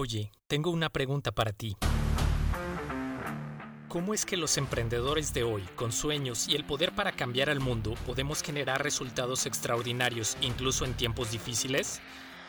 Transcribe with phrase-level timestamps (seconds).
[0.00, 1.76] Oye, tengo una pregunta para ti.
[3.88, 7.58] ¿Cómo es que los emprendedores de hoy, con sueños y el poder para cambiar al
[7.58, 12.00] mundo, podemos generar resultados extraordinarios incluso en tiempos difíciles?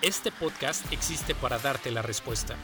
[0.00, 2.56] Este podcast existe para darte la respuesta.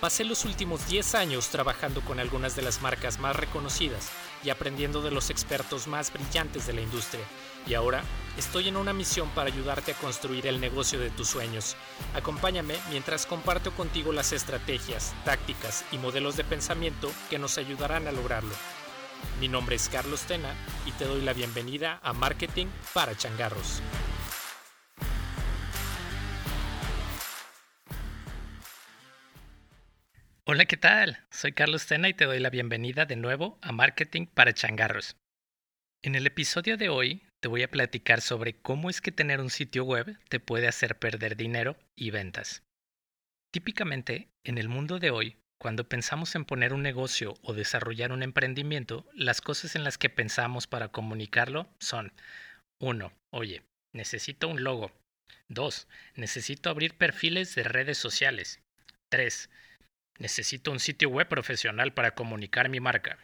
[0.00, 4.12] Pasé los últimos 10 años trabajando con algunas de las marcas más reconocidas
[4.44, 7.24] y aprendiendo de los expertos más brillantes de la industria.
[7.66, 8.02] Y ahora
[8.36, 11.76] estoy en una misión para ayudarte a construir el negocio de tus sueños.
[12.14, 18.12] Acompáñame mientras comparto contigo las estrategias, tácticas y modelos de pensamiento que nos ayudarán a
[18.12, 18.54] lograrlo.
[19.40, 20.54] Mi nombre es Carlos Tena
[20.86, 23.80] y te doy la bienvenida a Marketing para Changarros.
[30.54, 31.18] Hola, ¿qué tal?
[31.32, 35.16] Soy Carlos Tena y te doy la bienvenida de nuevo a Marketing para Changarros.
[36.00, 39.50] En el episodio de hoy te voy a platicar sobre cómo es que tener un
[39.50, 42.62] sitio web te puede hacer perder dinero y ventas.
[43.52, 48.22] Típicamente, en el mundo de hoy, cuando pensamos en poner un negocio o desarrollar un
[48.22, 52.12] emprendimiento, las cosas en las que pensamos para comunicarlo son
[52.78, 53.12] 1.
[53.32, 54.92] Oye, necesito un logo.
[55.48, 55.88] 2.
[56.14, 58.60] Necesito abrir perfiles de redes sociales.
[59.08, 59.50] 3.
[60.18, 63.18] Necesito un sitio web profesional para comunicar mi marca.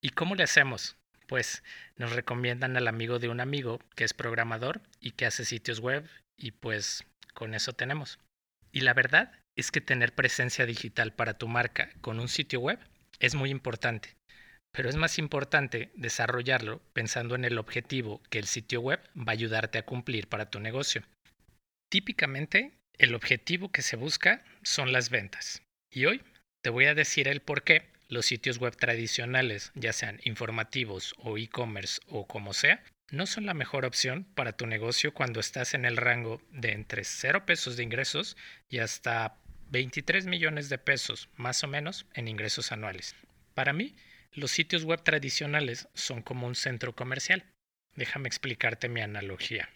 [0.00, 0.96] ¿Y cómo le hacemos?
[1.26, 1.62] Pues
[1.96, 6.08] nos recomiendan al amigo de un amigo que es programador y que hace sitios web
[6.36, 8.18] y pues con eso tenemos.
[8.72, 12.78] Y la verdad es que tener presencia digital para tu marca con un sitio web
[13.18, 14.16] es muy importante,
[14.72, 19.32] pero es más importante desarrollarlo pensando en el objetivo que el sitio web va a
[19.32, 21.02] ayudarte a cumplir para tu negocio.
[21.90, 25.62] Típicamente, el objetivo que se busca son las ventas.
[25.92, 26.22] Y hoy
[26.62, 31.36] te voy a decir el por qué los sitios web tradicionales, ya sean informativos o
[31.36, 35.84] e-commerce o como sea, no son la mejor opción para tu negocio cuando estás en
[35.84, 38.36] el rango de entre 0 pesos de ingresos
[38.68, 39.36] y hasta
[39.70, 43.16] 23 millones de pesos más o menos en ingresos anuales.
[43.54, 43.96] Para mí,
[44.32, 47.44] los sitios web tradicionales son como un centro comercial.
[47.96, 49.68] Déjame explicarte mi analogía.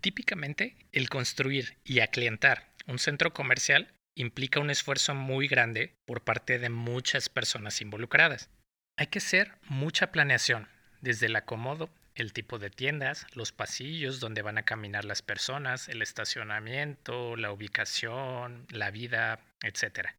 [0.00, 6.58] Típicamente, el construir y aclientar un centro comercial implica un esfuerzo muy grande por parte
[6.58, 8.50] de muchas personas involucradas.
[8.98, 10.68] Hay que hacer mucha planeación,
[11.00, 15.88] desde el acomodo, el tipo de tiendas, los pasillos donde van a caminar las personas,
[15.88, 20.10] el estacionamiento, la ubicación, la vida, etc.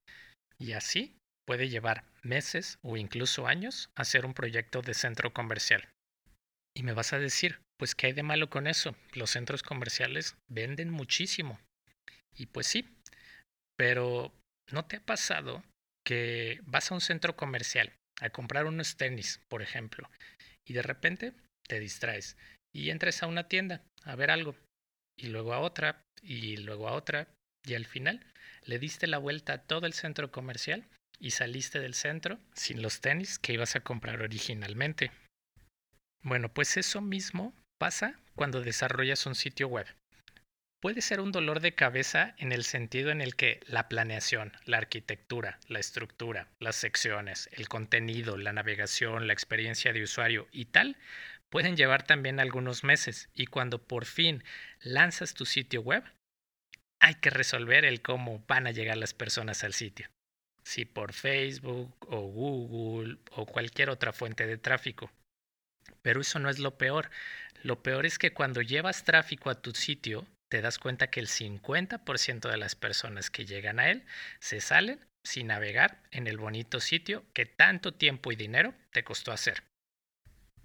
[0.57, 5.87] Y así puede llevar meses o incluso años hacer un proyecto de centro comercial.
[6.75, 8.95] Y me vas a decir, pues ¿qué hay de malo con eso?
[9.13, 11.59] Los centros comerciales venden muchísimo.
[12.33, 12.87] Y pues sí,
[13.81, 14.31] pero
[14.71, 15.63] ¿no te ha pasado
[16.05, 20.07] que vas a un centro comercial a comprar unos tenis, por ejemplo,
[20.63, 21.33] y de repente
[21.67, 22.37] te distraes
[22.71, 24.55] y entres a una tienda a ver algo,
[25.17, 27.27] y luego a otra, y luego a otra,
[27.65, 28.23] y al final
[28.65, 30.87] le diste la vuelta a todo el centro comercial
[31.17, 35.09] y saliste del centro sin los tenis que ibas a comprar originalmente.
[36.21, 39.87] Bueno, pues eso mismo pasa cuando desarrollas un sitio web
[40.81, 44.77] puede ser un dolor de cabeza en el sentido en el que la planeación, la
[44.77, 50.97] arquitectura, la estructura, las secciones, el contenido, la navegación, la experiencia de usuario y tal
[51.49, 54.43] pueden llevar también algunos meses y cuando por fin
[54.81, 56.03] lanzas tu sitio web,
[56.99, 60.09] hay que resolver el cómo van a llegar las personas al sitio.
[60.63, 65.11] Si por Facebook o Google o cualquier otra fuente de tráfico.
[66.01, 67.09] Pero eso no es lo peor.
[67.63, 71.27] Lo peor es que cuando llevas tráfico a tu sitio, te das cuenta que el
[71.27, 74.03] 50% de las personas que llegan a él
[74.41, 79.31] se salen sin navegar en el bonito sitio que tanto tiempo y dinero te costó
[79.31, 79.63] hacer.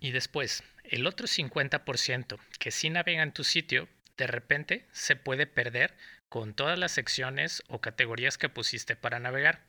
[0.01, 5.47] Y después, el otro 50% que sí navega en tu sitio, de repente se puede
[5.47, 5.95] perder
[6.29, 9.67] con todas las secciones o categorías que pusiste para navegar.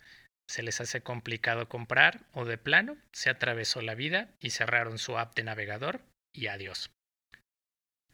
[0.49, 5.15] Se les hace complicado comprar o de plano se atravesó la vida y cerraron su
[5.19, 6.01] app de navegador
[6.33, 6.89] y adiós.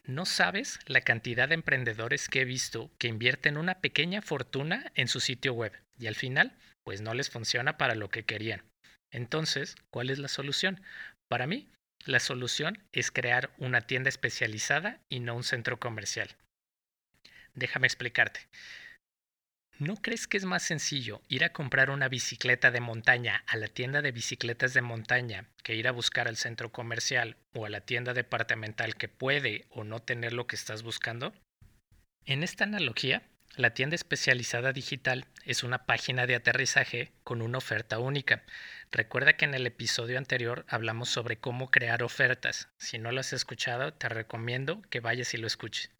[0.05, 5.07] No sabes la cantidad de emprendedores que he visto que invierten una pequeña fortuna en
[5.07, 8.63] su sitio web y al final, pues no les funciona para lo que querían.
[9.11, 10.81] Entonces, ¿cuál es la solución?
[11.29, 11.69] Para mí,
[12.05, 16.35] la solución es crear una tienda especializada y no un centro comercial.
[17.53, 18.41] Déjame explicarte.
[19.85, 23.67] ¿No crees que es más sencillo ir a comprar una bicicleta de montaña a la
[23.67, 27.81] tienda de bicicletas de montaña que ir a buscar al centro comercial o a la
[27.81, 31.33] tienda departamental que puede o no tener lo que estás buscando?
[32.23, 33.23] En esta analogía,
[33.57, 38.43] la tienda especializada digital es una página de aterrizaje con una oferta única.
[38.89, 42.69] Recuerda que en el episodio anterior hablamos sobre cómo crear ofertas.
[42.77, 45.91] Si no lo has escuchado, te recomiendo que vayas y lo escuches.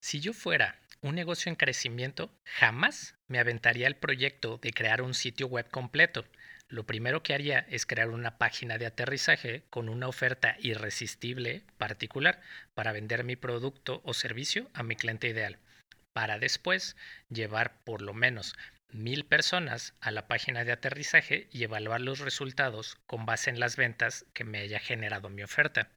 [0.00, 5.14] Si yo fuera un negocio en crecimiento, jamás me aventaría el proyecto de crear un
[5.14, 6.24] sitio web completo.
[6.68, 12.40] Lo primero que haría es crear una página de aterrizaje con una oferta irresistible particular
[12.74, 15.58] para vender mi producto o servicio a mi cliente ideal,
[16.12, 16.96] para después
[17.28, 18.54] llevar por lo menos
[18.92, 23.76] mil personas a la página de aterrizaje y evaluar los resultados con base en las
[23.76, 25.90] ventas que me haya generado mi oferta.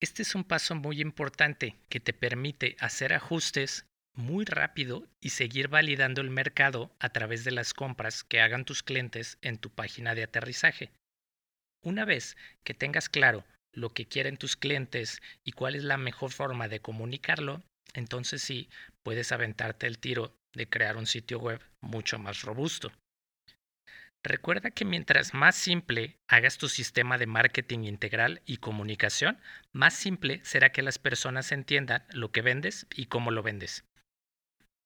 [0.00, 3.84] Este es un paso muy importante que te permite hacer ajustes
[4.18, 8.82] muy rápido y seguir validando el mercado a través de las compras que hagan tus
[8.82, 10.90] clientes en tu página de aterrizaje.
[11.84, 16.32] Una vez que tengas claro lo que quieren tus clientes y cuál es la mejor
[16.32, 17.62] forma de comunicarlo,
[17.94, 18.68] entonces sí
[19.04, 22.90] puedes aventarte el tiro de crear un sitio web mucho más robusto.
[24.24, 29.38] Recuerda que mientras más simple hagas tu sistema de marketing integral y comunicación,
[29.72, 33.84] más simple será que las personas entiendan lo que vendes y cómo lo vendes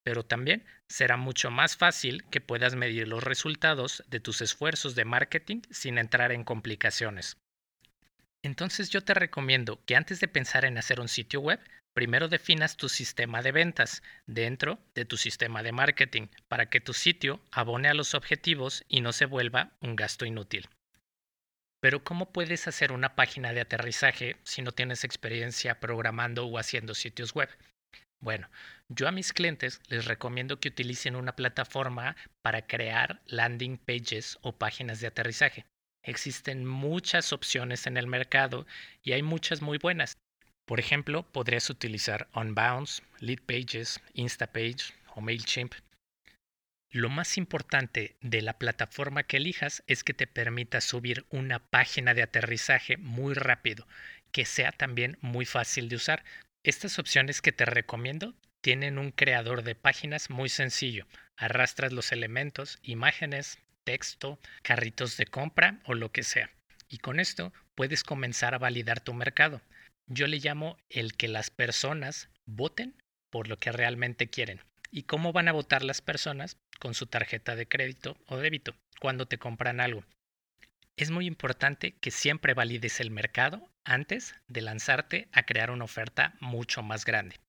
[0.02, 5.04] pero también será mucho más fácil que puedas medir los resultados de tus esfuerzos de
[5.04, 7.36] marketing sin entrar en complicaciones.
[8.42, 11.60] Entonces yo te recomiendo que antes de pensar en hacer un sitio web,
[11.94, 16.92] primero definas tu sistema de ventas dentro de tu sistema de marketing para que tu
[16.92, 20.68] sitio abone a los objetivos y no se vuelva un gasto inútil.
[21.80, 26.94] Pero ¿cómo puedes hacer una página de aterrizaje si no tienes experiencia programando o haciendo
[26.94, 27.48] sitios web?
[28.22, 28.48] Bueno,
[28.88, 34.52] yo a mis clientes les recomiendo que utilicen una plataforma para crear landing pages o
[34.56, 35.66] páginas de aterrizaje.
[36.04, 38.64] Existen muchas opciones en el mercado
[39.02, 40.16] y hay muchas muy buenas.
[40.66, 45.74] Por ejemplo, podrías utilizar Unbounce, Leadpages, Instapage o MailChimp.
[46.92, 52.14] Lo más importante de la plataforma que elijas es que te permita subir una página
[52.14, 53.84] de aterrizaje muy rápido,
[54.30, 56.22] que sea también muy fácil de usar,
[56.64, 61.06] estas opciones que te recomiendo tienen un creador de páginas muy sencillo.
[61.36, 66.50] Arrastras los elementos, imágenes, texto, carritos de compra o lo que sea.
[66.88, 69.60] Y con esto puedes comenzar a validar tu mercado.
[70.06, 72.94] Yo le llamo el que las personas voten
[73.30, 74.60] por lo que realmente quieren.
[74.92, 76.58] ¿Y cómo van a votar las personas?
[76.78, 80.04] Con su tarjeta de crédito o débito cuando te compran algo.
[80.96, 86.34] Es muy importante que siempre valides el mercado antes de lanzarte a crear una oferta
[86.40, 87.40] mucho más grande.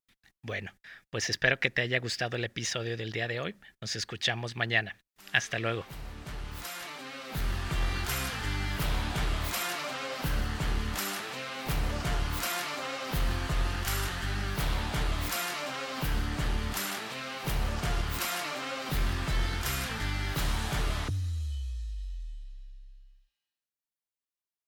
[0.41, 0.73] Bueno,
[1.09, 3.55] pues espero que te haya gustado el episodio del día de hoy.
[3.81, 4.97] Nos escuchamos mañana.
[5.31, 5.85] Hasta luego.